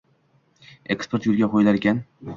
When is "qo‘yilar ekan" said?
1.53-2.05